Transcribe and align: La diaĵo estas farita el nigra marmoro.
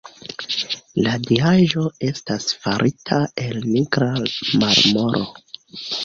La 1.07 1.11
diaĵo 1.25 1.83
estas 2.07 2.47
farita 2.63 3.19
el 3.43 3.59
nigra 3.75 4.07
marmoro. 4.63 5.21